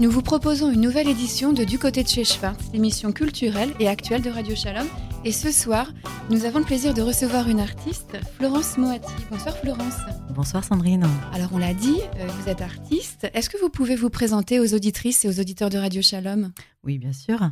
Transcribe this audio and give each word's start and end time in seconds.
nous 0.00 0.10
vous 0.12 0.22
proposons 0.22 0.70
une 0.70 0.80
nouvelle 0.80 1.08
édition 1.08 1.52
de 1.52 1.64
Du 1.64 1.76
côté 1.76 2.04
de 2.04 2.08
chez 2.08 2.22
Schwartz, 2.22 2.70
l'émission 2.72 3.10
culturelle 3.10 3.74
et 3.80 3.88
actuelle 3.88 4.22
de 4.22 4.30
Radio 4.30 4.54
Shalom. 4.54 4.86
Et 5.24 5.32
ce 5.32 5.50
soir, 5.50 5.92
nous 6.30 6.44
avons 6.44 6.60
le 6.60 6.64
plaisir 6.64 6.94
de 6.94 7.02
recevoir 7.02 7.48
une 7.48 7.58
artiste, 7.58 8.16
Florence 8.36 8.78
Moati. 8.78 9.12
Bonsoir 9.28 9.56
Florence. 9.56 9.96
Bonsoir 10.30 10.62
Sandrine. 10.62 11.04
Alors 11.32 11.50
on 11.52 11.58
l'a 11.58 11.74
dit, 11.74 11.96
euh, 12.16 12.26
vous 12.28 12.48
êtes 12.48 12.60
artiste. 12.60 13.28
Est-ce 13.34 13.50
que 13.50 13.58
vous 13.58 13.70
pouvez 13.70 13.96
vous 13.96 14.08
présenter 14.08 14.60
aux 14.60 14.72
auditrices 14.72 15.24
et 15.24 15.28
aux 15.28 15.40
auditeurs 15.40 15.68
de 15.68 15.78
Radio 15.78 16.00
Shalom? 16.00 16.52
Oui, 16.84 16.98
bien 16.98 17.12
sûr. 17.12 17.50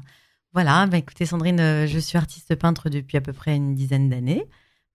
Voilà, 0.52 0.86
bah 0.86 0.98
écoutez 0.98 1.26
Sandrine, 1.26 1.58
euh, 1.58 1.86
je 1.88 1.98
suis 1.98 2.16
artiste 2.16 2.54
peintre 2.54 2.90
depuis 2.90 3.16
à 3.16 3.20
peu 3.20 3.32
près 3.32 3.56
une 3.56 3.74
dizaine 3.74 4.08
d'années. 4.08 4.44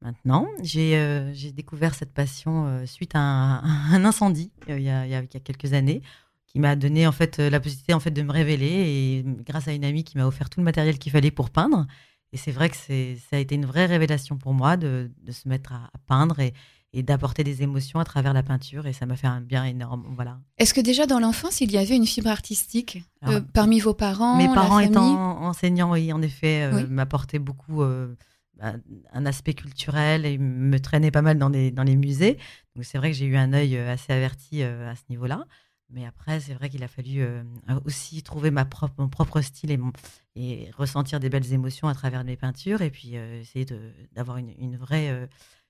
Maintenant, 0.02 0.48
j'ai 0.64 0.96
euh, 0.96 1.34
découvert 1.54 1.96
cette 1.96 2.14
passion 2.14 2.86
suite 2.86 3.12
à 3.14 3.20
un, 3.20 4.06
incendie 4.06 4.52
il 4.70 4.82
y, 4.82 4.90
a, 4.90 5.06
il 5.06 5.12
y, 5.12 5.16
a, 5.16 5.24
quelques 5.24 5.74
années 5.74 6.02
qui 6.52 6.60
m'a 6.60 6.76
donné 6.76 7.08
en 7.08 7.14
fait 7.14 7.38
la 7.38 7.62
possibilité 7.62 7.94
en 7.94 8.02
fait 8.02 8.12
de 8.12 8.22
me 8.22 8.32
révéler 8.32 8.66
et 8.68 9.26
grâce 9.46 9.70
à 9.70 9.74
une 9.74 9.86
amie 9.86 10.04
qui 10.04 10.18
m'a 10.18 10.26
offert 10.26 10.50
tout 10.50 10.60
le 10.60 10.66
matériel 10.66 11.00
qu'il 11.00 11.12
fallait 11.12 11.32
pour 11.32 11.50
peindre. 11.50 11.88
Et 12.34 12.38
c'est 12.38 12.52
vrai 12.52 12.70
que 12.70 12.76
ça 12.76 13.36
a 13.36 13.40
été 13.40 13.56
une 13.56 13.66
vraie 13.66 13.86
révélation 13.86 14.38
pour 14.38 14.54
moi 14.54 14.76
de, 14.76 15.12
de 15.22 15.32
se 15.32 15.48
mettre 15.48 15.74
à, 15.74 15.90
peindre 16.08 16.40
et, 16.40 16.54
et 16.94 17.04
d'apporter 17.04 17.44
des 17.44 17.64
émotions 17.64 18.00
à 18.00 18.06
travers 18.06 18.34
la 18.34 18.44
peinture 18.44 18.86
et 18.86 18.94
ça 18.94 19.06
m'a 19.06 19.16
fait 19.16 19.28
un 19.28 19.40
bien 19.40 19.64
énorme. 19.64 20.06
Voilà. 20.16 20.40
Est-ce 20.58 20.74
que 20.74 20.82
déjà 20.82 21.06
dans 21.06 21.20
l'enfance 21.20 21.62
il 21.62 21.72
y 21.72 21.78
avait 21.78 21.96
une 21.96 22.06
fibre 22.06 22.30
artistique 22.30 23.02
euh, 23.28 23.40
parmi 23.54 23.80
vos 23.80 23.94
parents 23.94 24.38
Mes 24.38 24.54
parents 24.54 24.80
étant 24.80 25.42
enseignants, 25.42 25.92
oui, 25.92 26.12
en 26.12 26.22
effet, 26.22 26.64
euh, 26.64 26.88
m'apportaient 26.88 27.40
beaucoup 27.40 27.82
euh, 27.82 28.14
bah, 28.58 28.74
un 29.14 29.26
aspect 29.26 29.54
culturel 29.54 30.26
et 30.26 30.38
me 30.38 30.80
traînaient 30.80 31.12
pas 31.12 31.22
mal 31.22 31.38
dans, 31.38 31.50
des, 31.50 31.72
dans 31.72 31.84
les 31.84 31.96
musées. 31.96 32.38
Donc 32.76 32.84
c'est 32.84 32.98
vrai 32.98 33.12
que 33.12 33.18
j'ai 33.18 33.26
eu 33.26 33.38
un 33.38 33.54
œil 33.54 33.78
assez 33.78 34.12
averti 34.12 34.64
à 34.64 34.96
ce 34.96 35.04
niveau-là. 35.10 35.46
Mais 35.94 36.06
après, 36.06 36.40
c'est 36.40 36.54
vrai 36.54 36.70
qu'il 36.70 36.84
a 36.84 36.88
fallu 36.88 37.22
euh, 37.22 37.44
aussi 37.86 38.24
trouver 38.24 38.50
ma 38.50 38.64
propre, 38.64 38.94
mon 38.98 39.10
propre 39.10 39.42
style 39.42 39.72
et, 39.72 39.80
et, 40.36 40.72
ressentir 40.78 41.20
des 41.20 41.30
belles 41.30 41.52
émotions 41.52 41.88
à 41.88 41.94
travers 41.94 42.24
mes 42.24 42.38
peintures 42.38 42.82
et 42.82 42.90
puis 42.90 43.12
euh, 43.16 43.42
essayer 43.42 43.66
d'avoir 44.14 44.38
une, 44.38 44.54
une, 44.58 44.78
vraie, 44.78 45.10
euh, 45.10 45.28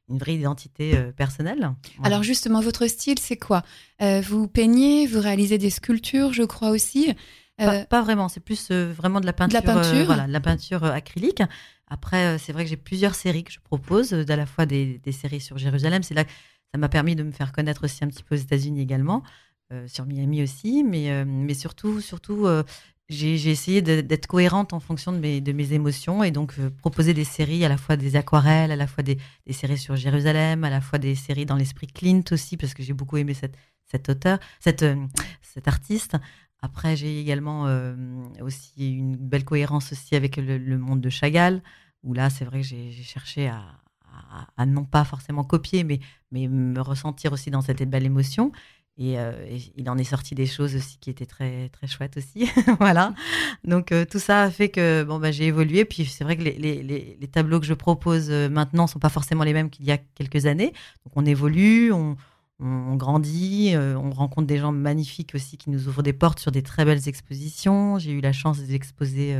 une 0.09 0.19
vraie 0.19 0.35
identité 0.35 0.95
personnelle. 1.15 1.71
Alors 2.03 2.21
justement, 2.21 2.61
votre 2.61 2.85
style, 2.87 3.17
c'est 3.19 3.37
quoi? 3.37 3.63
Vous 3.99 4.47
peignez, 4.47 5.07
vous 5.07 5.19
réalisez 5.19 5.57
des 5.57 5.69
sculptures, 5.69 6.33
je 6.33 6.43
crois 6.43 6.69
aussi 6.69 7.13
pas, 7.57 8.01
vraiment, 8.01 8.27
c'est 8.27 8.39
plus 8.39 8.71
vraiment 8.71 9.21
de 9.21 9.25
la 9.27 9.33
peinture, 9.33 9.61
de 9.61 9.67
la 9.67 9.73
peinture. 9.73 10.05
voilà, 10.05 10.25
de 10.25 10.31
la 10.31 10.39
peinture 10.39 10.83
acrylique. 10.83 11.43
Après, 11.87 12.39
c'est 12.39 12.53
vrai 12.53 12.63
que 12.63 12.69
j'ai 12.71 12.77
plusieurs 12.77 13.13
séries 13.13 13.43
que 13.43 13.51
je 13.51 13.59
propose, 13.59 14.13
à 14.13 14.35
la 14.35 14.47
fois 14.47 14.65
des, 14.65 14.97
des 14.97 15.11
séries 15.11 15.41
sur 15.41 15.59
Jérusalem. 15.59 16.01
C'est 16.01 16.15
là 16.15 16.23
que 16.23 16.31
ça 16.73 16.79
m'a 16.79 16.89
permis 16.89 17.15
de 17.15 17.23
me 17.23 17.31
faire 17.31 17.51
connaître 17.51 17.83
aussi 17.83 18.03
un 18.03 18.07
petit 18.07 18.23
peu 18.23 18.33
aux 18.35 18.39
États-Unis 18.39 18.81
également. 18.81 19.23
Euh, 19.71 19.87
sur 19.87 20.05
Miami 20.05 20.43
aussi, 20.43 20.83
mais, 20.83 21.11
euh, 21.11 21.23
mais 21.25 21.53
surtout, 21.53 22.01
surtout 22.01 22.45
euh, 22.45 22.61
j'ai 23.07 23.49
essayé 23.49 23.81
d'être 23.81 24.27
cohérente 24.27 24.73
en 24.73 24.81
fonction 24.81 25.13
de 25.13 25.17
mes, 25.17 25.39
de 25.39 25.53
mes 25.53 25.71
émotions 25.71 26.25
et 26.25 26.31
donc 26.31 26.55
proposer 26.77 27.13
des 27.13 27.23
séries, 27.23 27.63
à 27.63 27.69
la 27.69 27.77
fois 27.77 27.95
des 27.95 28.17
aquarelles, 28.17 28.71
à 28.71 28.75
la 28.75 28.87
fois 28.87 29.01
des, 29.03 29.17
séries 29.51 29.77
sur 29.77 29.95
Jérusalem, 29.95 30.65
à 30.65 30.69
la 30.69 30.81
fois 30.81 30.99
des 30.99 31.15
séries 31.15 31.45
dans 31.45 31.55
l'esprit 31.55 31.87
Clint 31.87 32.23
aussi, 32.31 32.57
parce 32.57 32.73
que 32.73 32.83
j'ai 32.83 32.93
beaucoup 32.93 33.17
aimé 33.17 33.33
cette, 33.33 33.55
cet 33.85 34.09
auteur, 34.09 34.39
cette, 34.59 34.85
cet 35.41 35.67
artiste. 35.67 36.17
Après, 36.61 36.95
j'ai 36.95 37.19
également 37.19 37.65
aussi 38.41 38.95
une 38.95 39.17
belle 39.17 39.43
cohérence 39.43 39.91
aussi 39.91 40.15
avec 40.15 40.37
le, 40.37 40.77
monde 40.77 41.01
de 41.01 41.09
Chagall, 41.09 41.61
où 42.03 42.13
là, 42.13 42.29
c'est 42.29 42.45
vrai 42.45 42.61
que 42.61 42.67
j'ai 42.67 42.91
cherché 42.91 43.49
à, 43.49 43.61
à, 44.05 44.47
à, 44.55 44.65
non 44.65 44.85
pas 44.85 45.03
forcément 45.03 45.43
copier, 45.43 45.83
mais, 45.83 45.99
mais 46.31 46.47
me 46.47 46.79
ressentir 46.79 47.33
aussi 47.33 47.51
dans 47.51 47.61
cette 47.61 47.83
belle 47.89 48.05
émotion. 48.05 48.53
Euh, 49.01 49.45
et, 49.47 49.59
il 49.77 49.89
en 49.89 49.97
est 49.97 50.03
sorti 50.03 50.35
des 50.35 50.45
choses 50.45 50.75
aussi 50.75 50.97
qui 50.99 51.09
étaient 51.09 51.25
très 51.25 51.69
très 51.69 51.87
chouettes 51.87 52.17
aussi, 52.17 52.49
voilà. 52.79 53.13
Donc 53.63 53.91
euh, 53.91 54.05
tout 54.05 54.19
ça 54.19 54.43
a 54.43 54.51
fait 54.51 54.69
que 54.69 55.03
bon 55.03 55.19
bah 55.19 55.31
j'ai 55.31 55.45
évolué. 55.45 55.85
Puis 55.85 56.05
c'est 56.05 56.23
vrai 56.23 56.37
que 56.37 56.43
les, 56.43 56.53
les, 56.53 57.17
les, 57.19 57.27
tableaux 57.27 57.59
que 57.59 57.65
je 57.65 57.73
propose 57.73 58.29
euh, 58.29 58.49
maintenant 58.49 58.87
sont 58.87 58.99
pas 58.99 59.09
forcément 59.09 59.43
les 59.43 59.53
mêmes 59.53 59.69
qu'il 59.69 59.85
y 59.85 59.91
a 59.91 59.97
quelques 59.97 60.45
années. 60.45 60.73
Donc 61.05 61.13
on 61.15 61.25
évolue, 61.25 61.91
on 61.91 62.15
grandit, 62.95 63.73
on 63.75 64.11
rencontre 64.11 64.45
des 64.47 64.59
gens 64.59 64.71
magnifiques 64.71 65.33
aussi 65.33 65.57
qui 65.57 65.71
nous 65.71 65.87
ouvrent 65.87 66.03
des 66.03 66.13
portes 66.13 66.39
sur 66.39 66.51
des 66.51 66.61
très 66.61 66.85
belles 66.85 67.07
expositions. 67.07 67.97
J'ai 67.97 68.11
eu 68.11 68.21
la 68.21 68.33
chance 68.33 68.59
d'exposer 68.61 69.35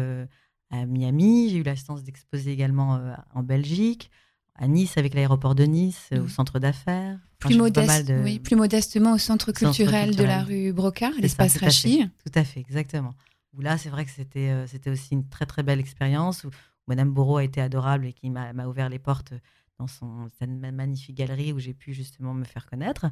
à 0.71 0.85
Miami, 0.87 1.49
j'ai 1.51 1.57
eu 1.57 1.63
la 1.63 1.75
chance 1.75 2.03
d'exposer 2.03 2.51
également 2.51 2.99
en 3.35 3.43
Belgique 3.43 4.09
à 4.55 4.67
Nice 4.67 4.97
avec 4.97 5.13
l'aéroport 5.13 5.55
de 5.55 5.63
Nice, 5.63 6.09
au 6.11 6.21
mmh. 6.23 6.29
centre 6.29 6.59
d'affaires. 6.59 7.17
plus, 7.39 7.57
modeste, 7.57 8.13
oui, 8.23 8.39
plus 8.39 8.55
modestement 8.55 9.13
au 9.13 9.17
centre 9.17 9.51
culturel, 9.51 10.15
de 10.15 10.23
la 10.23 10.43
rue 10.43 10.71
Brocard, 10.73 11.13
l'espace 11.19 11.57
Rachid. 11.57 12.09
Tout 12.25 12.39
à 12.39 12.43
fait, 12.43 12.59
exactement. 12.59 13.13
Où 13.53 13.61
là, 13.61 13.77
c'est 13.77 13.89
vrai 13.89 14.05
que 14.05 14.11
c'était 14.11 14.49
euh, 14.49 14.67
c'était 14.67 14.89
aussi 14.89 15.13
une 15.13 15.27
très 15.27 15.45
très 15.45 15.63
belle 15.63 15.79
expérience 15.79 16.43
où, 16.43 16.49
Madame 16.87 17.11
Bourreau 17.11 17.37
a 17.37 17.43
été 17.43 17.61
adorable 17.61 18.07
et 18.07 18.11
qui 18.11 18.29
m'a 18.29 18.51
ouvert 18.65 18.89
les 18.89 18.99
portes 18.99 19.33
dans 19.79 19.87
son 19.87 20.29
cette 20.37 20.49
magnifique 20.49 21.15
galerie 21.15 21.53
où 21.53 21.59
j'ai 21.59 21.73
pu 21.73 21.93
justement 21.93 22.33
me 22.33 22.43
faire 22.43 22.65
connaître. 22.65 23.05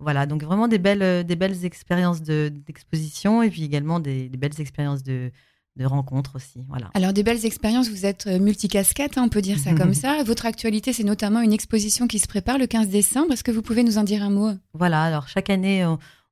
Voilà, 0.00 0.26
donc 0.26 0.42
vraiment 0.42 0.68
des 0.68 0.78
belles 0.78 1.24
des 1.24 1.36
belles 1.36 1.64
expériences 1.64 2.20
d'exposition 2.20 3.42
et 3.42 3.48
puis 3.48 3.62
également 3.62 4.00
des 4.00 4.28
belles 4.28 4.60
expériences 4.60 5.02
de 5.02 5.30
de 5.76 5.86
rencontres 5.86 6.36
aussi. 6.36 6.64
Voilà. 6.68 6.90
Alors 6.94 7.12
des 7.12 7.22
belles 7.22 7.44
expériences, 7.46 7.88
vous 7.88 8.04
êtes 8.04 8.26
euh, 8.26 8.38
multicasquette, 8.38 9.16
hein, 9.16 9.24
on 9.24 9.28
peut 9.28 9.40
dire 9.40 9.58
ça 9.58 9.74
comme 9.76 9.94
ça. 9.94 10.22
Votre 10.22 10.46
actualité, 10.46 10.92
c'est 10.92 11.04
notamment 11.04 11.40
une 11.40 11.52
exposition 11.52 12.06
qui 12.06 12.18
se 12.18 12.28
prépare 12.28 12.58
le 12.58 12.66
15 12.66 12.88
décembre. 12.88 13.32
Est-ce 13.32 13.44
que 13.44 13.50
vous 13.50 13.62
pouvez 13.62 13.82
nous 13.82 13.98
en 13.98 14.04
dire 14.04 14.22
un 14.22 14.30
mot? 14.30 14.52
Voilà, 14.74 15.02
alors 15.02 15.28
chaque 15.28 15.50
année, 15.50 15.86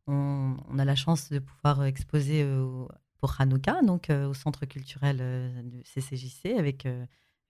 on, 0.06 0.56
a 0.78 0.84
la 0.84 0.96
chance 0.96 1.30
de 1.30 1.38
pouvoir 1.38 1.84
exposer 1.84 2.42
euh, 2.42 2.84
pour 3.20 3.34
Hanouka, 3.38 3.82
donc 3.82 4.10
euh, 4.10 4.28
au 4.28 4.34
centre 4.34 4.66
culturel 4.66 5.22
du 5.64 5.82
CCJC 5.84 6.58
avec 6.58 6.86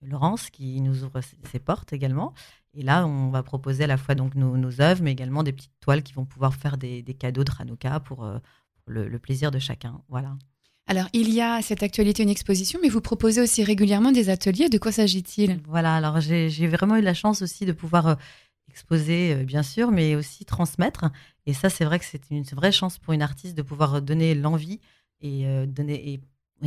Laurence 0.03 0.50
qui 0.50 0.81
nous 0.81 1.05
ouvre 1.05 1.21
ses 1.50 1.59
portes 1.59 1.93
également. 1.93 2.34
Et 2.75 2.83
là, 2.83 3.05
on 3.06 3.31
va 3.31 3.43
proposer 3.43 3.84
à 3.84 3.87
la 3.89 3.97
fois 3.97 4.15
donc 4.15 4.37
nos, 4.37 4.81
œuvres, 4.81 5.03
mais 5.03 5.11
également 5.11 5.43
des 5.43 5.53
petites 5.53 5.79
toiles 5.81 6.05
qui 6.05 6.12
vont 6.12 6.25
pouvoir 6.25 6.55
faire 6.55 6.77
des, 6.77 7.03
cadeaux 7.19 7.43
de 7.43 7.50
Hanouka 7.59 7.99
pour, 8.00 8.25
le, 8.87 9.09
le, 9.09 9.19
plaisir 9.19 9.50
de 9.50 9.59
chacun. 9.59 10.00
Voilà. 10.09 10.37
Alors, 10.91 11.06
il 11.12 11.33
y 11.33 11.41
a 11.41 11.62
cette 11.62 11.84
actualité, 11.84 12.25
une 12.25 12.31
exposition, 12.31 12.81
mais 12.83 12.89
vous 12.89 13.01
proposez 13.01 13.41
aussi 13.41 13.62
régulièrement 13.62 14.11
des 14.11 14.28
ateliers. 14.28 14.69
De 14.69 14.77
quoi 14.77 14.91
s'agit-il? 14.91 15.61
Voilà, 15.69 15.95
alors 15.95 16.19
j'ai 16.19 16.67
vraiment 16.67 16.97
eu 16.97 17.01
la 17.01 17.15
chance 17.15 17.43
aussi 17.43 17.65
de 17.65 17.71
pouvoir 17.71 18.09
euh, 18.09 18.15
exposer, 18.69 19.34
euh, 19.34 19.45
bien 19.45 19.62
sûr, 19.62 19.93
mais 19.93 20.17
aussi 20.17 20.45
transmettre. 20.45 21.05
Et 21.47 21.53
ça, 21.53 21.71
c'est 21.71 21.84
vrai 21.84 22.00
que 22.00 22.05
c'est 22.05 22.29
une 22.33 22.43
vraie 22.43 22.73
chance 22.73 22.99
pour 22.99 23.12
une 23.12 23.23
artiste 23.23 23.56
de 23.56 23.62
pouvoir 23.62 24.03
donner 24.03 24.34
l'envie 24.34 24.81
et, 25.21 25.47
euh, 25.47 25.65
donner, 25.65 26.15
et, 26.15 26.21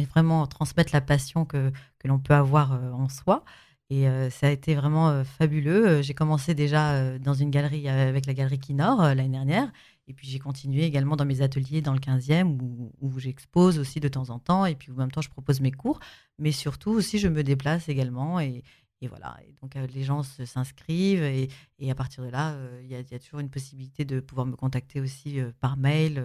vraiment 0.05 0.47
transmettre 0.47 0.91
la 0.93 1.01
passion 1.01 1.43
que, 1.43 1.73
que 1.99 2.07
l'on 2.07 2.17
peut 2.17 2.33
avoir 2.33 2.79
en 2.95 3.09
soi. 3.09 3.43
Et 3.89 4.07
ça 4.31 4.47
a 4.47 4.49
été 4.49 4.73
vraiment 4.73 5.23
fabuleux. 5.23 6.01
J'ai 6.01 6.15
commencé 6.15 6.55
déjà 6.55 7.19
dans 7.19 7.35
une 7.35 7.51
galerie 7.51 7.87
avec 7.87 8.25
la 8.25 8.33
galerie 8.33 8.57
Kinor 8.57 8.99
l'année 9.03 9.29
dernière. 9.29 9.71
Et 10.07 10.13
puis 10.13 10.27
j'ai 10.27 10.39
continué 10.39 10.83
également 10.83 11.15
dans 11.15 11.25
mes 11.25 11.41
ateliers 11.41 11.81
dans 11.81 11.93
le 11.93 11.99
15e 11.99 12.59
où, 12.61 12.91
où 12.99 13.19
j'expose 13.19 13.79
aussi 13.79 13.99
de 13.99 14.07
temps 14.07 14.29
en 14.29 14.39
temps 14.39 14.65
et 14.65 14.75
puis 14.75 14.91
en 14.91 14.95
même 14.95 15.11
temps 15.11 15.21
je 15.21 15.29
propose 15.29 15.61
mes 15.61 15.71
cours. 15.71 15.99
Mais 16.39 16.51
surtout 16.51 16.91
aussi 16.91 17.19
je 17.19 17.27
me 17.27 17.43
déplace 17.43 17.87
également 17.87 18.39
et, 18.39 18.63
et 19.01 19.07
voilà. 19.07 19.37
Et 19.47 19.53
donc 19.61 19.75
euh, 19.75 19.87
les 19.93 20.03
gens 20.03 20.23
s'inscrivent 20.23 21.23
et, 21.23 21.49
et, 21.79 21.91
à 21.91 21.95
partir 21.95 22.23
de 22.23 22.29
là, 22.29 22.51
euh, 22.51 22.81
il 22.83 22.87
y, 22.87 22.93
y, 22.93 23.15
a 23.15 23.19
toujours 23.19 23.39
une 23.39 23.49
possibilité 23.49 24.05
de 24.05 24.19
pouvoir 24.19 24.45
me 24.45 24.55
contacter 24.55 24.99
aussi 24.99 25.39
euh, 25.39 25.51
par 25.59 25.77
mail 25.77 26.23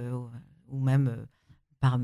ou 0.69 0.81
même 0.81 1.27
par, 1.81 1.99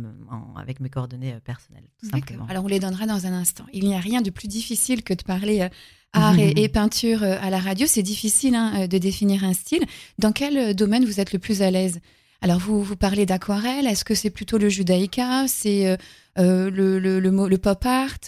avec 0.57 0.79
mes 0.79 0.89
coordonnées 0.89 1.39
personnelles, 1.41 1.89
tout 1.99 2.09
simplement. 2.09 2.47
Alors 2.47 2.65
on 2.65 2.69
les 2.69 2.79
donnera 2.79 3.07
dans 3.07 3.27
un 3.27 3.33
instant. 3.33 3.67
Il 3.73 3.85
n'y 3.85 3.95
a 3.95 4.01
rien 4.01 4.23
de 4.23 4.31
plus 4.31 4.47
difficile 4.47 5.03
que 5.03 5.15
de 5.15 5.23
parler 5.25 5.69
art 6.15 6.39
et, 6.39 6.69
peinture 6.69 7.23
euh, 7.23 7.37
à 7.41 7.51
la 7.51 7.59
radio, 7.59 7.87
c'est 7.87 8.03
difficile 8.03 8.55
hein, 8.55 8.73
euh, 8.77 8.87
de 8.87 8.99
définir 8.99 9.45
un 9.45 9.53
style. 9.53 9.85
Dans 10.19 10.33
quel 10.33 10.57
euh, 10.57 10.73
domaine 10.73 11.05
vous 11.05 11.21
êtes 11.21 11.33
le 11.33 11.39
plus 11.39 11.63
à 11.63 11.71
l'aise? 11.71 12.01
Alors 12.41 12.59
vous, 12.59 12.83
vous 12.83 12.97
parlez 12.97 13.27
d'aquarelle, 13.27 13.87
est-ce 13.87 14.05
que 14.05 14.15
c'est 14.15 14.31
plutôt 14.31 14.59
le 14.59 14.69
judaïka, 14.69 15.47
c'est 15.49 15.97
le, 16.37 16.69
le, 16.69 16.99
le, 17.19 17.59
pop 17.59 17.87
art? 17.87 18.19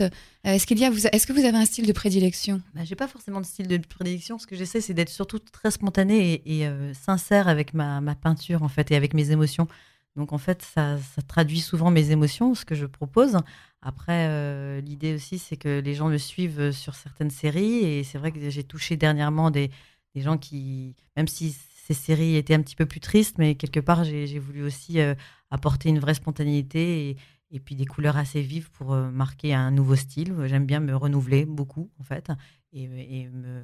Est-ce 0.43 0.67
qu'il 0.67 0.79
y 0.79 0.87
a, 0.87 0.91
est-ce 1.13 1.27
que 1.27 1.35
vous 1.35 1.45
avez 1.45 1.59
un 1.59 1.67
style 1.67 1.87
de 1.87 1.93
prédilection? 1.93 2.63
Bah, 2.75 2.81
J'ai 2.85 2.95
pas 2.95 3.09
forcément 3.09 3.43
de 3.43 3.47
style 3.47 3.69
de 3.69 3.77
prédilection. 3.77 4.39
Ce 4.39 4.47
que 4.47 4.57
j'essaie, 4.57 4.81
c'est 4.81 4.95
d'être 4.95 5.11
surtout 5.11 5.39
très 5.39 5.71
spontanée 5.71 6.41
et, 6.47 6.67
sincère 6.95 7.47
avec 7.47 7.75
ma, 7.75 8.01
ma, 8.01 8.15
peinture 8.15 8.63
en 8.63 8.69
fait 8.69 8.91
et 8.91 8.97
avec 8.97 9.13
mes 9.13 9.33
émotions. 9.33 9.69
Donc 10.17 10.33
en 10.33 10.39
fait, 10.39 10.63
ça, 10.63 10.97
traduit 11.29 11.61
souvent 11.61 11.91
mes 11.91 12.11
émotions, 12.11 12.55
ce 12.55 12.65
que 12.65 12.75
je 12.75 12.87
propose. 12.87 13.39
Après, 13.83 14.27
euh, 14.29 14.81
l'idée 14.81 15.15
aussi, 15.15 15.39
c'est 15.39 15.57
que 15.57 15.81
les 15.81 15.95
gens 15.95 16.09
me 16.09 16.17
suivent 16.19 16.73
sur 16.73 16.95
certaines 16.95 17.31
séries. 17.31 17.85
Et 17.85 18.03
c'est 18.03 18.19
vrai 18.19 18.33
que 18.33 18.51
j'ai 18.51 18.65
touché 18.65 18.97
dernièrement 18.97 19.51
des, 19.51 19.71
gens 20.17 20.39
qui, 20.39 20.97
même 21.17 21.29
si 21.29 21.55
ces 21.87 21.93
séries 21.95 22.37
étaient 22.37 22.55
un 22.55 22.63
petit 22.63 22.75
peu 22.77 22.87
plus 22.87 23.01
tristes, 23.01 23.37
mais 23.39 23.55
quelque 23.55 23.81
part, 23.81 24.05
j'ai 24.05 24.39
voulu 24.39 24.63
aussi 24.65 25.01
euh, 25.01 25.15
apporter 25.51 25.91
une 25.91 25.99
vraie 25.99 26.15
spontanéité 26.15 27.17
et, 27.51 27.61
puis 27.61 27.75
des 27.75 27.87
couleurs 27.87 28.17
assez 28.17 28.43
vives 28.43 28.71
pour 28.71 28.93
euh, 28.93 29.11
marquer 29.11 29.55
un 29.55 29.71
nouveau 29.71 29.97
style. 29.97 30.35
J'aime 30.47 30.67
bien 30.67 30.81
me 30.81 30.97
renouveler 30.97 31.45
beaucoup, 31.45 31.91
en 32.01 32.05
fait, 32.05 32.31
et, 32.73 32.89
me, 32.89 33.63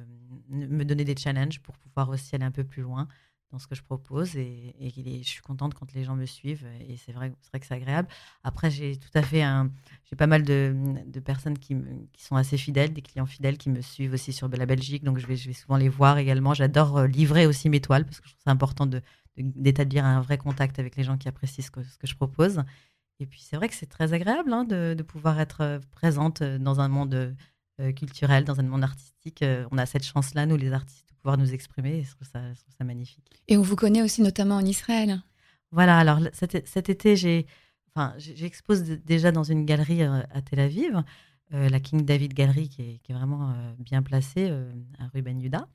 me, 0.49 0.85
donner 0.85 1.03
des 1.03 1.15
challenges 1.17 1.59
pour 1.59 1.77
pouvoir 1.77 2.09
aussi 2.09 2.35
aller 2.35 2.45
un 2.45 2.51
peu 2.51 2.63
plus 2.63 2.81
loin 2.81 3.07
dans 3.53 3.59
ce 3.59 3.67
que 3.67 3.75
je 3.75 3.83
propose 3.83 4.35
et, 4.35 4.75
je 5.21 5.27
suis 5.29 5.41
contente 5.41 5.75
quand 5.75 5.93
les 5.93 6.03
gens 6.03 6.15
me 6.15 6.25
suivent 6.25 6.65
et 6.89 6.97
c'est 6.97 7.11
vrai, 7.11 7.31
vrai 7.51 7.59
que 7.59 7.65
c'est 7.67 7.75
agréable. 7.75 8.07
Après, 8.43 8.71
j'ai 8.71 8.97
tout 8.97 9.11
à 9.13 9.21
fait 9.21 9.43
un, 9.43 9.71
j'ai 10.05 10.15
pas 10.15 10.25
mal 10.25 10.43
de, 10.43 10.75
personnes 11.23 11.59
qui, 11.59 11.77
sont 12.17 12.35
assez 12.35 12.57
fidèles, 12.57 12.93
des 12.93 13.03
clients 13.03 13.27
fidèles 13.27 13.59
qui 13.59 13.69
me 13.69 13.81
suivent 13.81 14.13
aussi 14.13 14.33
sur 14.33 14.49
la 14.49 14.65
Belgique, 14.65 15.03
donc 15.03 15.19
je 15.19 15.27
vais, 15.27 15.37
souvent 15.37 15.77
les 15.77 15.87
voir 15.87 16.17
également. 16.17 16.55
J'adore 16.55 16.97
euh, 16.97 17.07
livrer 17.07 17.45
aussi 17.45 17.69
mes 17.69 17.79
toiles 17.79 18.05
parce 18.05 18.19
que 18.19 18.27
je 18.27 18.33
trouve 18.33 18.41
c'est 18.43 18.51
important 18.51 18.87
d'établir 19.37 20.03
un 20.03 20.19
vrai 20.19 20.39
contact 20.39 20.79
avec 20.79 20.95
les 20.95 21.03
gens 21.03 21.17
qui 21.17 21.29
apprécient 21.29 21.63
ce 21.63 21.69
que, 21.69 21.81
je 22.03 22.15
propose. 22.15 22.63
Et 23.19 23.27
puis 23.27 23.41
c'est 23.41 23.55
vrai 23.55 23.69
que 23.69 23.75
c'est 23.75 23.85
très 23.85 24.13
agréable 24.13 24.51
hein, 24.51 24.63
de, 24.63 24.95
de, 24.97 25.03
pouvoir 25.03 25.39
être 25.39 25.61
euh, 25.61 25.79
présente 25.91 26.41
euh, 26.41 26.57
dans 26.57 26.81
un 26.81 26.87
monde 26.87 27.35
culturel, 27.95 28.45
dans 28.45 28.59
un 28.59 28.63
monde 28.63 28.83
artistique. 28.83 29.43
On 29.71 29.79
a 29.79 29.87
cette 29.87 30.03
chance-là, 30.03 30.45
nous 30.45 30.57
les 30.57 30.73
artistes 30.73 31.02
pouvoir 31.23 31.37
nous 31.37 31.53
exprimer. 31.53 31.99
Et 31.99 32.03
je 32.03 32.11
trouve, 32.11 32.27
ça, 32.27 32.41
ça 32.77 32.83
magnifique. 32.83 33.25
Et 33.47 33.57
on 33.57 33.61
vous 33.61 33.77
connaît 33.77 34.03
aussi 34.03 34.21
notamment 34.21 34.57
en 34.57 34.65
Israël. 34.65 35.21
Voilà, 35.71 35.97
alors 35.97 36.19
cet, 36.33 36.67
cet 36.67 36.89
été, 36.89 37.15
j'ai, 37.15 37.47
enfin, 37.95 38.13
j'expose 38.17 38.83
déjà 38.83 39.31
dans 39.31 39.43
une 39.43 39.65
galerie 39.65 40.03
euh, 40.03 40.21
à 40.31 40.41
Tel 40.41 40.59
Aviv, 40.59 41.01
euh, 41.53 41.69
la 41.69 41.79
King 41.79 42.05
David 42.05 42.33
Gallery, 42.33 42.69
qui 42.69 42.81
est, 42.81 42.97
qui 42.99 43.11
est 43.11 43.15
vraiment 43.15 43.49
euh, 43.49 43.73
bien 43.79 44.03
placée 44.03 44.51
à 44.99 45.07
rue 45.07 45.21
Ben 45.21 45.39
Yuda. 45.39 45.67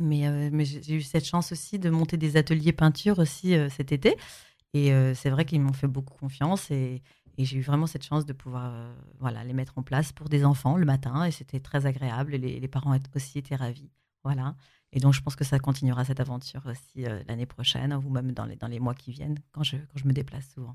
Mais, 0.00 0.50
mais 0.50 0.64
j'ai 0.64 0.94
eu 0.94 1.02
cette 1.02 1.24
chance 1.24 1.52
aussi 1.52 1.78
de 1.78 1.90
monter 1.90 2.16
des 2.16 2.36
ateliers 2.36 2.72
peinture 2.72 3.20
aussi 3.20 3.54
cet 3.70 3.92
été. 3.92 4.16
Et 4.74 4.90
c'est 5.14 5.30
vrai 5.30 5.44
qu'ils 5.44 5.60
m'ont 5.60 5.72
fait 5.72 5.86
beaucoup 5.86 6.12
confiance 6.18 6.72
et, 6.72 7.02
et 7.38 7.44
j'ai 7.44 7.58
eu 7.58 7.62
vraiment 7.62 7.86
cette 7.86 8.02
chance 8.02 8.26
de 8.26 8.32
pouvoir 8.32 8.72
voilà, 9.20 9.44
les 9.44 9.52
mettre 9.52 9.78
en 9.78 9.82
place 9.82 10.12
pour 10.12 10.28
des 10.28 10.44
enfants 10.44 10.76
le 10.76 10.84
matin. 10.84 11.24
Et 11.24 11.30
c'était 11.30 11.60
très 11.60 11.86
agréable. 11.86 12.34
Et 12.34 12.38
les, 12.38 12.58
les 12.58 12.68
parents 12.68 12.98
aussi 13.14 13.38
étaient 13.38 13.54
ravis. 13.54 13.88
Voilà. 14.26 14.56
Et 14.92 14.98
donc, 14.98 15.14
je 15.14 15.20
pense 15.20 15.36
que 15.36 15.44
ça 15.44 15.60
continuera 15.60 16.04
cette 16.04 16.18
aventure 16.18 16.62
aussi 16.66 17.06
euh, 17.06 17.22
l'année 17.28 17.46
prochaine 17.46 17.94
ou 17.94 18.10
même 18.10 18.32
dans 18.32 18.44
les, 18.44 18.56
dans 18.56 18.66
les 18.66 18.80
mois 18.80 18.92
qui 18.92 19.12
viennent 19.12 19.38
quand 19.52 19.62
je, 19.62 19.76
quand 19.76 19.98
je 20.02 20.04
me 20.04 20.12
déplace 20.12 20.46
souvent. 20.52 20.74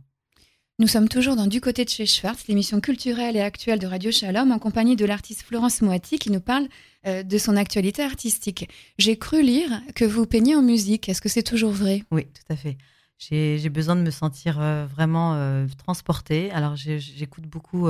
Nous 0.80 0.88
sommes 0.88 1.10
toujours 1.10 1.36
dans 1.36 1.48
Du 1.48 1.60
côté 1.60 1.84
de 1.84 1.90
chez 1.90 2.06
Schwartz, 2.06 2.48
l'émission 2.48 2.80
culturelle 2.80 3.36
et 3.36 3.42
actuelle 3.42 3.80
de 3.80 3.88
Radio 3.88 4.10
Shalom, 4.10 4.54
en 4.54 4.58
compagnie 4.58 4.96
de 4.96 5.04
l'artiste 5.04 5.42
Florence 5.42 5.82
Moati 5.82 6.18
qui 6.18 6.32
nous 6.32 6.40
parle 6.40 6.70
euh, 7.06 7.24
de 7.24 7.38
son 7.38 7.58
actualité 7.58 8.02
artistique. 8.04 8.70
J'ai 8.98 9.18
cru 9.18 9.44
lire 9.44 9.70
que 9.96 10.06
vous 10.06 10.26
peignez 10.26 10.56
en 10.56 10.62
musique. 10.62 11.10
Est-ce 11.10 11.20
que 11.20 11.28
c'est 11.28 11.44
toujours 11.44 11.74
vrai? 11.74 12.06
Oui, 12.10 12.24
tout 12.28 12.54
à 12.54 12.56
fait. 12.56 12.78
J'ai 13.18 13.70
besoin 13.70 13.98
de 13.98 14.02
me 14.02 14.12
sentir 14.12 14.62
euh, 14.62 14.86
vraiment 14.86 15.68
transportée. 15.78 16.52
Alors, 16.52 16.78
j'écoute 16.78 17.46
beaucoup 17.46 17.88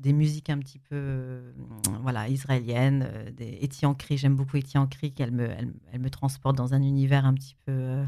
des 0.00 0.12
musiques 0.12 0.50
un 0.50 0.58
petit 0.58 0.78
peu 0.78 0.96
euh, 0.96 1.52
voilà 2.02 2.28
israéliennes, 2.28 3.06
euh, 3.06 3.30
des 3.30 3.60
Etienne 3.62 3.94
Cri. 3.94 4.16
J'aime 4.16 4.34
beaucoup 4.34 4.56
Etienne 4.56 4.88
Cri, 4.88 5.12
qu'elle 5.12 5.30
me, 5.30 5.48
elle, 5.92 6.00
me 6.00 6.10
transporte 6.10 6.56
dans 6.56 6.74
un 6.74 6.82
univers 6.82 7.26
un 7.26 7.34
petit 7.34 7.54
peu 7.66 7.72
euh, 7.72 8.04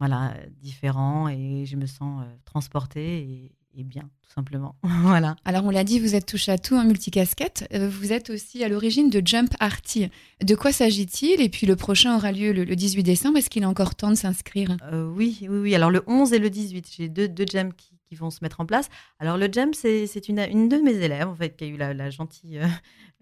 voilà 0.00 0.34
différent 0.60 1.28
et 1.28 1.64
je 1.64 1.76
me 1.76 1.86
sens 1.86 2.24
transportée 2.44 3.18
et, 3.20 3.52
et, 3.78 3.84
bien 3.84 4.02
tout 4.22 4.32
simplement. 4.34 4.74
voilà. 4.82 5.36
Alors 5.44 5.64
on 5.64 5.70
l'a 5.70 5.84
dit, 5.84 6.00
vous 6.00 6.16
êtes 6.16 6.26
touche 6.26 6.48
à 6.48 6.58
tout 6.58 6.74
en 6.74 6.84
multicasquette. 6.84 7.68
Vous 7.72 8.12
êtes 8.12 8.30
aussi 8.30 8.64
à 8.64 8.68
l'origine 8.68 9.08
de 9.10 9.22
Jump 9.24 9.54
Arty. 9.60 10.10
De 10.44 10.54
quoi 10.56 10.72
s'agit-il 10.72 11.40
Et 11.40 11.48
puis 11.48 11.68
le 11.68 11.76
prochain 11.76 12.16
aura 12.16 12.32
lieu 12.32 12.52
le, 12.52 12.64
18 12.74 13.04
décembre. 13.04 13.38
Est-ce 13.38 13.48
qu'il 13.48 13.62
est 13.62 13.66
encore 13.66 13.94
temps 13.94 14.10
de 14.10 14.16
s'inscrire? 14.16 14.76
Oui, 14.92 15.38
oui, 15.42 15.48
oui. 15.48 15.74
Alors 15.76 15.92
le 15.92 16.02
11 16.08 16.32
et 16.32 16.40
le 16.40 16.50
18, 16.50 16.94
j'ai 16.96 17.08
deux, 17.08 17.28
deux 17.28 17.46
jams 17.48 17.72
qui 17.72 17.91
vont 18.16 18.30
se 18.30 18.38
mettre 18.42 18.60
en 18.60 18.66
place. 18.66 18.88
Alors 19.18 19.36
le 19.36 19.48
jam, 19.50 19.72
c'est 19.74 20.28
une, 20.28 20.40
une 20.40 20.68
de 20.68 20.76
mes 20.78 20.94
élèves 20.94 21.28
en 21.28 21.34
fait 21.34 21.56
qui 21.56 21.64
a 21.64 21.66
eu 21.66 21.76
la, 21.76 22.10
gentille, 22.10 22.60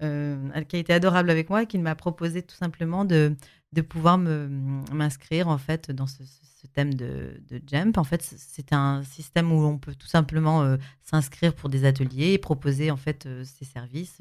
euh, 0.03 0.49
euh, 0.57 0.63
qui 0.63 0.77
a 0.77 0.79
été 0.79 0.93
adorable 0.93 1.31
avec 1.31 1.51
moi, 1.51 1.63
et 1.63 1.67
qui 1.67 1.79
m'a 1.79 1.95
proposé 1.95 2.43
tout 2.43 2.57
simplement 2.57 3.05
de, 3.05 3.37
pouvoir 3.89 4.19
m'inscrire 4.19 5.49
en 5.49 5.59
fait 5.59 5.91
dans 5.91 6.07
ce, 6.07 6.23
thème 6.75 6.95
de, 6.95 7.41
de, 7.49 7.61
Jump. 7.67 7.99
En 7.99 8.05
fait, 8.05 8.23
c'est 8.23 8.73
un 8.73 9.03
système 9.03 9.51
où 9.51 9.65
on 9.65 9.79
peut 9.79 9.95
tout 9.95 10.07
simplement 10.07 10.63
euh, 10.63 10.77
s'inscrire 11.03 11.55
pour 11.55 11.69
des 11.69 11.85
ateliers 11.85 12.33
et 12.33 12.39
proposer 12.39 12.91
en 12.91 12.97
fait 12.97 13.27
ses 13.45 13.65
services. 13.65 14.21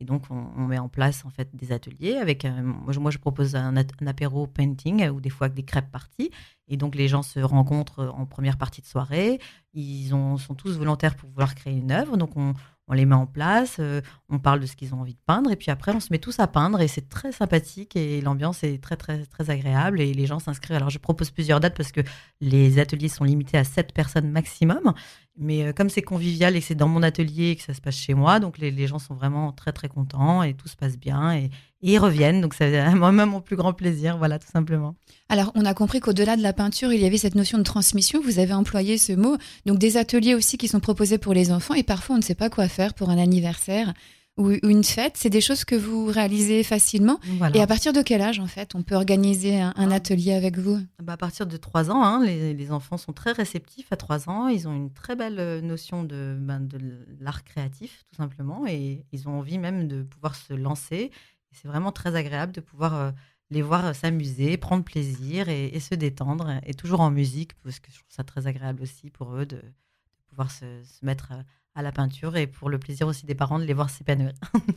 et 0.00 0.04
donc, 0.04 0.24
on, 0.30 0.66
met 0.66 0.78
en 0.78 0.88
place 0.88 1.24
en 1.24 1.30
fait 1.30 1.48
des 1.54 1.72
ateliers 1.72 2.16
avec. 2.16 2.44
moi, 2.44 3.10
je 3.10 3.18
propose 3.18 3.54
un, 3.54 3.76
apéro 4.06 4.46
painting 4.46 5.08
ou 5.08 5.20
des 5.20 5.30
fois 5.30 5.46
avec 5.46 5.56
des 5.56 5.64
crêpes 5.64 5.90
parties. 5.90 6.30
Et 6.68 6.76
donc, 6.76 6.94
les 6.94 7.08
gens 7.08 7.22
se 7.22 7.40
rencontrent 7.40 8.12
en 8.14 8.26
première 8.26 8.58
partie 8.58 8.82
de 8.82 8.86
soirée. 8.86 9.40
Ils 9.72 10.14
ont, 10.14 10.36
sont 10.36 10.54
tous 10.54 10.76
volontaires 10.78 11.16
pour 11.16 11.30
vouloir 11.30 11.54
créer 11.54 11.76
une 11.76 11.90
œuvre. 11.90 12.16
Donc, 12.18 12.36
on, 12.36 12.54
on 12.88 12.94
les 12.94 13.04
met 13.04 13.14
en 13.14 13.26
place, 13.26 13.76
euh, 13.78 14.00
on 14.28 14.38
parle 14.38 14.60
de 14.60 14.66
ce 14.66 14.74
qu'ils 14.76 14.94
ont 14.94 15.00
envie 15.00 15.14
de 15.14 15.20
peindre, 15.26 15.50
et 15.50 15.56
puis 15.56 15.70
après, 15.70 15.94
on 15.94 16.00
se 16.00 16.08
met 16.10 16.18
tous 16.18 16.40
à 16.40 16.46
peindre, 16.46 16.80
et 16.80 16.88
c'est 16.88 17.08
très 17.08 17.32
sympathique, 17.32 17.96
et 17.96 18.20
l'ambiance 18.20 18.64
est 18.64 18.82
très, 18.82 18.96
très, 18.96 19.26
très 19.26 19.50
agréable, 19.50 20.00
et 20.00 20.12
les 20.14 20.26
gens 20.26 20.38
s'inscrivent. 20.38 20.76
Alors, 20.76 20.90
je 20.90 20.98
propose 20.98 21.30
plusieurs 21.30 21.60
dates 21.60 21.76
parce 21.76 21.92
que 21.92 22.00
les 22.40 22.78
ateliers 22.78 23.08
sont 23.08 23.24
limités 23.24 23.58
à 23.58 23.64
7 23.64 23.92
personnes 23.92 24.30
maximum, 24.30 24.94
mais 25.38 25.64
euh, 25.64 25.72
comme 25.72 25.88
c'est 25.88 26.02
convivial 26.02 26.56
et 26.56 26.60
c'est 26.60 26.74
dans 26.74 26.88
mon 26.88 27.02
atelier 27.02 27.50
et 27.50 27.56
que 27.56 27.62
ça 27.62 27.74
se 27.74 27.80
passe 27.80 27.96
chez 27.96 28.14
moi, 28.14 28.40
donc 28.40 28.58
les, 28.58 28.86
gens 28.86 28.98
sont 28.98 29.14
vraiment 29.14 29.52
très, 29.52 29.72
très 29.72 29.88
contents, 29.88 30.42
et 30.42 30.54
tout 30.54 30.68
se 30.68 30.76
passe 30.76 30.96
bien, 30.96 31.34
et, 31.34 31.50
ils 31.80 31.98
reviennent, 31.98 32.40
donc 32.40 32.54
c'est 32.54 32.90
moi-même 32.94 33.30
mon 33.30 33.40
plus 33.40 33.56
grand 33.56 33.72
plaisir, 33.72 34.18
voilà, 34.18 34.38
tout 34.38 34.50
simplement. 34.50 34.96
Alors, 35.28 35.52
on 35.54 35.64
a 35.64 35.74
compris 35.74 36.00
qu'au-delà 36.00 36.36
de 36.36 36.42
la 36.42 36.52
peinture, 36.52 36.92
il 36.92 37.00
y 37.00 37.06
avait 37.06 37.18
cette 37.18 37.36
notion 37.36 37.58
de 37.58 37.62
transmission, 37.62 38.20
vous 38.20 38.40
avez 38.40 38.52
employé 38.52 38.98
ce 38.98 39.12
mot, 39.12 39.36
donc 39.64 39.78
des 39.78 39.96
ateliers 39.96 40.34
aussi 40.34 40.58
qui 40.58 40.66
sont 40.66 40.80
proposés 40.80 41.18
pour 41.18 41.34
les 41.34 41.52
enfants, 41.52 41.74
et 41.74 41.84
parfois 41.84 42.16
on 42.16 42.18
ne 42.18 42.24
sait 42.24 42.34
pas 42.34 42.50
quoi 42.50 42.68
faire 42.68 42.94
pour 42.94 43.10
un 43.10 43.18
anniversaire 43.18 43.94
ou 44.38 44.52
une 44.62 44.84
fête 44.84 45.16
C'est 45.16 45.30
des 45.30 45.40
choses 45.40 45.64
que 45.64 45.74
vous 45.74 46.06
réalisez 46.06 46.62
facilement 46.62 47.18
Et 47.54 47.60
à 47.60 47.66
partir 47.66 47.92
de 47.92 48.00
quel 48.02 48.22
âge, 48.22 48.38
en 48.38 48.46
fait, 48.46 48.74
on 48.74 48.82
peut 48.82 48.94
organiser 48.94 49.60
un, 49.60 49.74
ah. 49.76 49.94
atelier 49.94 50.32
avec 50.32 50.58
vous? 50.58 50.78
Bah 51.02 51.14
À 51.14 51.16
partir 51.16 51.46
de 51.46 51.56
3 51.56 51.90
ans, 51.90 52.02
hein, 52.02 52.24
les, 52.24 52.72
enfants 52.72 52.96
sont 52.96 53.12
très 53.12 53.32
réceptifs 53.32 53.92
à 53.92 53.96
3 53.96 54.28
ans. 54.30 54.48
Ils 54.48 54.68
ont 54.68 54.74
une 54.74 54.92
très 54.92 55.16
belle 55.16 55.38
euh, 55.38 55.60
notion 55.60 56.04
de, 56.04 56.36
ben, 56.40 56.60
de 56.60 56.78
l'art 57.20 57.44
créatif, 57.44 58.04
tout 58.10 58.16
simplement, 58.16 58.66
et 58.66 59.04
ils 59.12 59.28
ont 59.28 59.38
envie 59.38 59.58
même 59.58 59.88
de 59.88 60.02
pouvoir 60.02 60.36
se 60.36 60.54
lancer. 60.54 61.10
C'est 61.50 61.68
vraiment 61.68 61.92
très 61.92 62.14
agréable 62.14 62.52
de 62.52 62.60
pouvoir 62.60 62.94
euh, 62.94 63.10
les 63.50 63.62
voir 63.62 63.94
s'amuser, 63.94 64.56
prendre 64.56 64.84
plaisir 64.84 65.48
et, 65.48 65.78
se 65.80 65.94
détendre, 65.94 66.60
et 66.64 66.74
toujours 66.74 67.00
en 67.00 67.10
musique, 67.10 67.54
parce 67.62 67.80
que 67.80 67.90
je 67.90 67.98
trouve 67.98 68.10
ça 68.10 68.24
très 68.24 68.46
agréable 68.46 68.82
aussi 68.82 69.10
pour 69.10 69.34
eux 69.34 69.46
de, 69.46 69.62
pouvoir 70.28 70.50
se, 70.50 70.66
se 70.84 71.04
mettre 71.04 71.32
euh, 71.32 71.42
à 71.78 71.82
la 71.82 71.92
peinture 71.92 72.36
et 72.36 72.48
pour 72.48 72.68
le 72.68 72.78
plaisir 72.78 73.06
aussi 73.06 73.24
des 73.24 73.36
parents 73.36 73.58
de 73.58 73.64
les 73.64 73.72
voir 73.72 73.88
s'épanouir. 73.88 74.32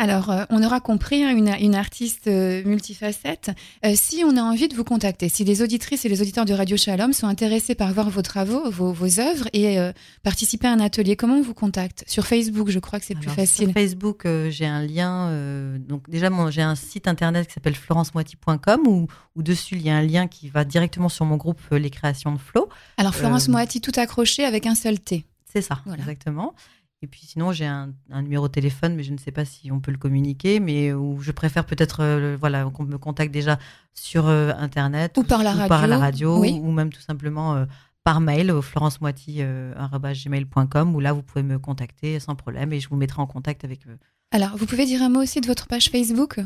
Alors, 0.00 0.30
euh, 0.30 0.44
on 0.50 0.62
aura 0.62 0.78
compris 0.78 1.24
hein, 1.24 1.36
une, 1.36 1.74
artiste 1.74 2.28
euh, 2.28 2.62
multifacette. 2.64 3.50
Euh, 3.84 3.94
si 3.96 4.22
on 4.24 4.36
a 4.36 4.42
envie 4.42 4.68
de 4.68 4.76
vous 4.76 4.84
contacter, 4.84 5.28
si 5.28 5.42
les 5.42 5.60
auditrices 5.60 6.04
et 6.04 6.08
les 6.08 6.22
auditeurs 6.22 6.44
de 6.44 6.54
Radio 6.54 6.76
Shalom 6.76 7.12
sont 7.12 7.26
intéressés 7.26 7.74
par 7.74 7.92
voir 7.92 8.08
vos 8.08 8.22
travaux, 8.22 8.70
vos, 8.70 9.18
œuvres 9.18 9.48
et 9.52 9.76
participer 10.22 10.68
à 10.68 10.72
un 10.72 10.78
atelier, 10.78 11.16
comment 11.16 11.34
on 11.34 11.42
vous 11.42 11.54
contacte? 11.54 12.04
Sur 12.06 12.26
Facebook, 12.26 12.70
je 12.70 12.78
crois 12.78 13.00
que 13.00 13.06
c'est 13.06 13.16
plus 13.16 13.28
facile. 13.28 13.66
Sur 13.66 13.74
Facebook, 13.74 14.26
j'ai 14.50 14.66
un 14.66 14.86
lien. 14.86 15.32
donc 15.78 16.08
déjà, 16.08 16.30
j'ai 16.50 16.62
un 16.62 16.76
site 16.76 17.08
internet 17.08 17.48
qui 17.48 17.54
s'appelle 17.54 17.74
florencemoiti.com 17.74 18.86
où, 18.86 19.08
où, 19.34 19.42
dessus 19.42 19.74
il 19.74 19.82
y 19.82 19.90
a 19.90 19.96
un 19.96 20.02
lien 20.02 20.28
qui 20.28 20.48
va 20.48 20.64
directement 20.64 21.08
sur 21.08 21.24
mon 21.24 21.36
groupe 21.36 21.60
Les 21.72 21.90
Créations 21.90 22.32
de 22.32 22.38
Flo. 22.38 22.68
Alors 22.98 23.16
Florence 23.16 23.48
Moiti, 23.48 23.80
tout 23.80 23.92
accroché 23.96 24.44
avec 24.44 24.66
un 24.66 24.76
seul 24.76 25.00
T. 25.00 25.24
C'est 25.50 25.62
ça, 25.62 25.80
exactement. 25.94 26.54
Et 27.00 27.06
puis 27.06 27.20
sinon, 27.24 27.52
j'ai 27.52 27.66
un, 27.66 27.94
numéro 28.10 28.48
de 28.48 28.52
téléphone, 28.52 28.96
mais 28.96 29.04
je 29.04 29.12
ne 29.12 29.18
sais 29.18 29.30
pas 29.30 29.44
si 29.44 29.70
on 29.70 29.78
peut 29.78 29.92
le 29.92 29.98
communiquer, 29.98 30.58
mais 30.58 30.92
où 30.92 31.20
je 31.20 31.30
préfère 31.30 31.64
peut-être 31.64 32.00
euh, 32.00 32.36
voilà, 32.38 32.64
qu'on 32.64 32.82
me 32.82 32.98
contacte 32.98 33.32
déjà 33.32 33.60
sur 33.94 34.26
euh, 34.26 34.50
Internet 34.58 35.16
ou 35.16 35.22
par 35.22 35.44
la 35.44 35.52
radio, 35.52 35.68
par 35.68 35.86
la 35.86 35.98
radio 35.98 36.44
ou 36.44 36.72
même 36.72 36.92
tout 36.92 37.00
simplement 37.00 37.54
euh, 37.54 37.66
par 38.02 38.20
mail 38.20 38.50
au 38.50 38.62
florencemoiti.com 38.62 40.94
où 40.94 41.00
là, 41.00 41.12
vous 41.12 41.22
pouvez 41.22 41.44
me 41.44 41.60
contacter 41.60 42.18
sans 42.18 42.34
problème 42.34 42.72
et 42.72 42.80
je 42.80 42.88
vous 42.88 42.96
mettrai 42.96 43.22
en 43.22 43.28
contact 43.28 43.64
avec 43.64 43.86
eux. 43.86 43.96
Alors, 44.32 44.56
vous 44.56 44.66
pouvez 44.66 44.84
dire 44.84 45.00
un 45.00 45.08
mot 45.08 45.22
aussi 45.22 45.40
de 45.40 45.46
votre 45.46 45.68
page 45.68 45.90
Facebook? 45.90 46.40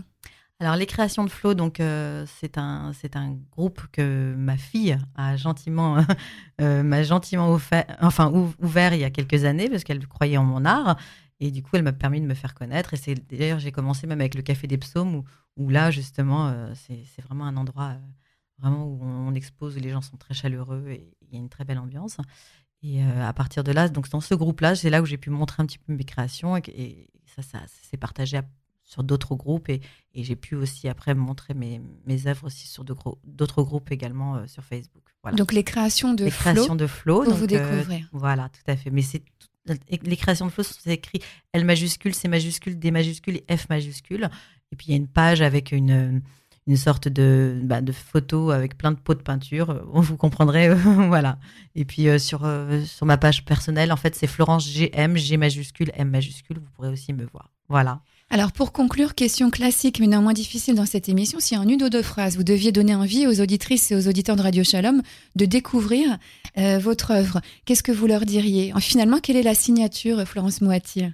Alors, 0.63 0.77
les 0.77 0.87
créations 0.87 1.25
de 1.25 1.29
Flo, 1.29 1.55
donc 1.55 1.81
euh, 1.81 2.25
c'est 2.39 2.57
un 2.57 2.93
un 3.15 3.37
groupe 3.51 3.85
que 3.91 4.33
ma 4.37 4.57
fille 4.57 4.97
a 5.17 5.37
gentiment 5.37 5.97
euh, 6.61 6.85
m'a 6.85 7.03
gentiment 7.03 7.59
enfin 8.01 8.31
ouvert 8.61 8.95
il 8.95 9.01
y 9.01 9.05
a 9.05 9.11
quelques 9.11 9.45
années 9.45 9.69
parce 9.69 9.83
qu'elle 9.83 10.07
croyait 10.07 10.37
en 10.37 10.45
mon 10.45 10.65
art. 10.65 10.97
Et 11.41 11.51
du 11.51 11.65
coup 11.65 11.71
elle 11.75 11.83
m'a 11.83 11.93
permis 11.93 12.21
de 12.21 12.27
me 12.27 12.35
faire 12.35 12.55
connaître. 12.55 12.95
Et 12.95 12.97
c'est 12.97 13.15
d'ailleurs 13.29 13.59
j'ai 13.59 13.73
commencé 13.73 14.07
même 14.07 14.21
avec 14.21 14.37
le 14.37 14.43
Café 14.43 14.69
des 14.69 14.79
Psaumes 14.79 15.25
où, 15.57 15.69
là 15.69 15.91
justement 15.91 16.47
euh, 16.47 16.73
c'est 16.77 17.23
vraiment 17.23 17.47
un 17.47 17.57
endroit 17.57 17.97
vraiment 18.59 18.87
où 18.87 19.01
on, 19.03 19.35
expose 19.35 19.77
où 19.77 19.81
les 19.81 19.91
gens 19.91 20.01
sont 20.01 20.17
très 20.17 20.35
chaleureux 20.35 20.85
et 20.91 21.13
il 21.23 21.33
y 21.33 21.37
a 21.37 21.41
une 21.41 21.49
très 21.49 21.65
belle 21.65 21.79
ambiance. 21.81 22.19
Et 22.85 23.03
à 23.03 23.33
partir 23.33 23.65
de 23.65 23.73
là 23.73 23.89
donc 23.89 24.09
dans 24.11 24.21
ce 24.21 24.37
groupe 24.37 24.61
là 24.61 24.77
c'est 24.77 24.91
là 24.91 25.03
où 25.03 25.07
j'ai 25.07 25.19
pu 25.19 25.31
montrer 25.31 25.61
un 25.61 25.67
petit 25.67 25.79
peu 25.79 25.93
mes 25.93 26.05
créations 26.05 26.57
et, 26.57 26.63
et 26.69 27.11
ça 27.27 27.43
ça 27.43 27.59
s'est 27.67 27.97
partagé 27.97 28.37
à 28.37 28.45
sur 28.93 29.03
d'autres 29.03 29.35
groupes 29.35 29.71
et, 29.71 29.81
et 30.15 30.23
j'ai 30.23 30.37
pu 30.37 30.55
aussi 30.55 30.87
après 30.87 31.15
montrer 31.15 31.55
mes, 31.55 31.81
mes 32.07 32.27
œuvres 32.27 32.47
aussi 32.47 32.67
sur 32.67 32.85
d'autres 32.85 33.63
groupes 33.63 33.91
également 33.91 34.37
euh, 34.37 34.47
sur 34.47 34.63
Facebook. 34.63 35.03
Voilà. 35.23 35.37
Donc 35.37 35.55
les 35.55 35.65
créations 35.65 36.13
de 36.13 36.25
les 36.25 36.31
Flo, 36.31 36.53
créations 36.53 36.77
de 36.77 36.87
Flo, 36.87 37.25
vous 37.25 37.45
euh, 37.45 37.47
découvrir. 37.47 38.07
voilà, 38.13 38.51
tout 38.51 38.71
à 38.71 38.77
fait. 38.77 38.91
Mais 38.91 39.01
c'est 39.01 39.23
les 40.03 40.17
créations 40.17 40.45
de 40.47 40.51
Flo 40.51 40.63
sont 40.63 40.91
écrites 40.91 41.25
L 41.55 41.65
majuscule, 41.65 42.15
C 42.15 42.29
majuscule, 42.29 42.79
D 42.79 42.91
majuscule 42.91 43.41
et 43.49 43.57
F 43.57 43.71
majuscule. 43.71 44.29
Et 44.73 44.77
puis 44.77 44.89
il 44.89 44.91
y 44.91 44.95
a 44.95 44.97
une 44.97 45.09
page 45.09 45.41
avec 45.41 45.73
une 45.73 46.21
une 46.69 46.77
sorte 46.77 47.09
de, 47.09 47.59
bah, 47.65 47.81
de 47.81 47.91
photo 47.91 48.51
avec 48.51 48.79
plein 48.79 48.93
de 48.93 48.97
pots 48.97 49.15
de 49.15 49.23
peinture. 49.23 49.83
Vous 49.87 50.17
comprendrez, 50.17 50.73
voilà. 50.75 51.39
Et 51.75 51.85
puis 51.85 52.07
sur, 52.21 52.47
sur 52.85 53.07
ma 53.07 53.17
page 53.17 53.45
personnelle, 53.45 53.91
en 53.91 53.97
fait, 53.97 54.15
c'est 54.15 54.29
Florence 54.29 54.69
GM, 54.73 55.17
G 55.17 55.39
majuscule, 55.39 55.91
M 55.95 56.11
majuscule. 56.11 56.59
Vous 56.59 56.71
pourrez 56.77 56.89
aussi 56.89 57.13
me 57.13 57.25
voir. 57.25 57.51
Voilà. 57.69 58.03
Alors 58.33 58.51
pour 58.51 58.73
conclure, 58.73 59.15
question 59.15 59.51
classique 59.51 60.01
mais 60.01 60.07
néanmoins 60.07 60.33
difficile 60.33 60.75
dans 60.75 60.87
cette 60.87 61.11
émission, 61.11 61.39
si 61.39 61.55
en 61.55 61.69
une 61.69 61.83
ou 61.83 61.91
deux 61.91 62.01
phrases 62.01 62.39
vous 62.39 62.45
deviez 62.45 62.73
donner 62.73 62.95
envie 62.95 63.27
aux 63.27 63.43
auditrices 63.43 63.91
et 63.91 63.95
aux 63.95 64.09
auditeurs 64.09 64.37
de 64.37 64.43
Radio 64.43 64.65
Shalom 64.65 65.03
de 65.37 65.45
découvrir 65.45 66.17
votre 66.57 67.11
œuvre, 67.11 67.43
qu'est-ce 67.67 67.83
que 67.83 67.93
vous 67.93 68.07
leur 68.07 68.25
diriez? 68.25 68.73
Finalement, 68.81 69.19
quelle 69.21 69.37
est 69.37 69.43
la 69.43 69.55
signature, 69.55 70.27
Florence 70.27 70.63
Moati? 70.63 71.05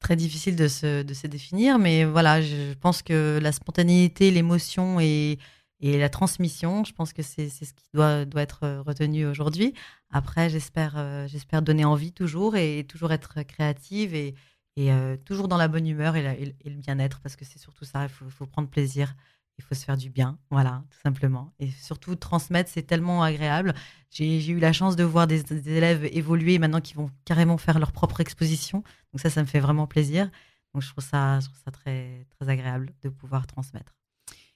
Très 0.00 0.16
difficile 0.16 0.54
de 0.54 0.68
se, 0.68 1.26
définir, 1.26 1.78
mais 1.78 2.04
voilà, 2.04 2.42
je 2.42 2.74
pense 2.74 3.00
que 3.00 3.38
la 3.42 3.50
spontanéité, 3.50 4.30
l'émotion 4.30 5.00
et, 5.00 5.38
la 5.80 6.10
transmission, 6.10 6.84
je 6.84 6.92
pense 6.92 7.14
que 7.14 7.22
c'est 7.22 7.48
ce 7.48 7.72
qui 7.72 7.88
doit, 7.94 8.26
être 8.36 8.82
retenu 8.86 9.24
aujourd'hui. 9.26 9.72
Après, 10.10 10.50
j'espère 10.50 10.94
euh, 10.96 11.26
j'espère 11.26 11.62
donner 11.62 11.86
envie 11.86 12.12
toujours 12.12 12.56
et 12.56 12.84
toujours 12.86 13.12
être 13.12 13.42
créative 13.42 14.14
et, 14.14 14.34
et 14.76 14.92
euh, 14.92 15.16
toujours 15.16 15.48
dans 15.48 15.56
la 15.56 15.68
bonne 15.68 15.86
humeur 15.86 16.16
et, 16.16 16.56
le 16.64 16.76
bien-être, 16.76 17.20
parce 17.20 17.36
que 17.36 17.44
c'est 17.44 17.58
surtout 17.58 17.84
ça, 17.84 18.04
il 18.04 18.08
faut, 18.08 18.46
prendre 18.46 18.68
plaisir 18.68 19.14
il 19.58 19.64
faut 19.64 19.74
se 19.74 19.84
faire 19.84 19.96
du 19.96 20.10
bien, 20.10 20.38
voilà, 20.50 20.82
tout 20.90 20.98
simplement. 21.00 21.52
Et 21.60 21.70
surtout, 21.70 22.16
transmettre, 22.16 22.70
c'est 22.72 22.82
tellement 22.82 23.22
agréable. 23.22 23.74
J'ai 24.10 24.44
eu 24.48 24.58
la 24.58 24.72
chance 24.72 24.96
de 24.96 25.04
voir 25.04 25.26
des, 25.26 25.42
élèves 25.68 26.04
évoluer 26.06 26.58
maintenant 26.58 26.80
qui 26.80 26.94
vont 26.94 27.10
carrément 27.24 27.56
faire 27.56 27.78
leur 27.78 27.92
propre 27.92 28.20
exposition. 28.20 28.78
Donc 29.12 29.20
ça, 29.20 29.30
ça 29.30 29.40
me 29.42 29.46
fait 29.46 29.60
vraiment 29.60 29.86
plaisir. 29.86 30.30
Donc 30.72 30.82
je 30.82 30.90
trouve 30.90 31.04
ça, 31.04 31.38
très 31.72 32.26
agréable 32.40 32.92
de 33.02 33.08
pouvoir 33.08 33.46
transmettre. 33.46 33.94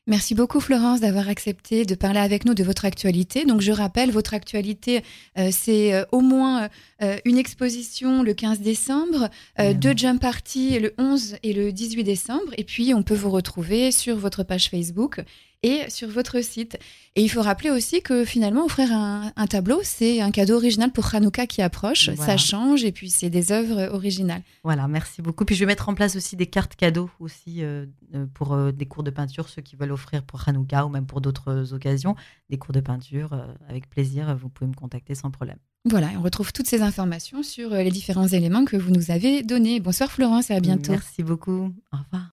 Merci 0.08 0.34
beaucoup 0.34 0.58
Florence 0.58 1.00
d'avoir 1.00 1.28
accepté 1.28 1.84
de 1.84 1.94
parler 1.94 2.20
avec 2.20 2.46
nous 2.46 2.54
de 2.54 2.64
votre 2.64 2.86
actualité. 2.86 3.44
Donc 3.44 3.60
je 3.60 3.72
rappelle, 3.72 4.10
votre 4.10 4.32
actualité, 4.32 5.02
euh, 5.36 5.50
c'est 5.52 5.92
euh, 5.92 6.06
au 6.12 6.22
moins 6.22 6.70
euh, 7.02 7.18
une 7.26 7.36
exposition 7.36 8.22
le 8.22 8.32
15 8.32 8.60
décembre, 8.60 9.28
deux 9.74 9.94
jump 9.94 10.18
parties 10.18 10.78
le 10.78 10.94
11 10.96 11.36
et 11.42 11.52
le 11.52 11.72
18 11.72 12.04
décembre, 12.04 12.54
et 12.56 12.64
puis 12.64 12.94
on 12.94 13.02
peut 13.02 13.14
vous 13.14 13.28
retrouver 13.28 13.92
sur 13.92 14.16
votre 14.16 14.44
page 14.44 14.70
Facebook 14.70 15.20
et 15.62 15.88
sur 15.88 16.08
votre 16.08 16.42
site. 16.42 16.78
Et 17.16 17.22
il 17.22 17.28
faut 17.28 17.42
rappeler 17.42 17.70
aussi 17.70 18.00
que 18.00 18.24
finalement, 18.24 18.64
offrir 18.64 18.92
un, 18.92 19.46
tableau, 19.48 19.80
c'est 19.82 20.20
un 20.20 20.30
cadeau 20.30 20.54
original 20.54 20.92
pour 20.92 21.12
Hanouka 21.12 21.46
qui 21.46 21.62
approche. 21.62 22.14
Ça 22.14 22.36
change 22.36 22.84
et 22.84 22.92
puis 22.92 23.10
c'est 23.10 23.30
des 23.30 23.50
œuvres 23.50 23.92
originales. 23.92 24.42
Voilà, 24.62 24.86
merci 24.86 25.20
beaucoup. 25.20 25.44
Puis 25.44 25.56
je 25.56 25.60
vais 25.60 25.66
mettre 25.66 25.88
en 25.88 25.94
place 25.94 26.14
aussi 26.14 26.36
des 26.36 26.46
cartes 26.46 26.76
cadeaux 26.76 27.10
aussi 27.18 27.64
euh, 27.64 27.86
euh, 28.14 28.26
pour 28.34 28.52
euh, 28.52 28.70
des 28.70 28.86
cours 28.86 29.02
de 29.02 29.10
peinture, 29.10 29.48
ceux 29.48 29.62
qui 29.62 29.74
veulent 29.74 29.92
offrir 29.92 30.22
pour 30.22 30.48
Hanouka 30.48 30.86
ou 30.86 30.90
même 30.90 31.06
pour 31.06 31.20
d'autres 31.20 31.74
occasions, 31.74 32.14
des 32.50 32.58
cours 32.58 32.72
de 32.72 32.80
peinture. 32.80 33.30
avec 33.68 33.90
plaisir, 33.90 34.36
vous 34.36 34.48
pouvez 34.48 34.68
me 34.68 34.76
contacter 34.76 35.14
sans 35.14 35.30
problème. 35.30 35.58
Voilà, 35.84 36.10
on 36.18 36.22
retrouve 36.22 36.52
toutes 36.52 36.66
ces 36.66 36.82
informations 36.82 37.42
sur 37.42 37.70
les 37.70 37.90
différents 37.90 38.28
éléments 38.28 38.64
que 38.64 38.76
vous 38.76 38.90
nous 38.90 39.10
avez 39.10 39.42
donnés. 39.42 39.80
Bonsoir 39.80 40.10
Florence 40.10 40.50
et 40.50 40.54
à 40.54 40.60
bientôt. 40.60 40.92
Merci 40.92 41.22
beaucoup. 41.22 41.72
Au 41.92 41.96
revoir. 41.96 42.26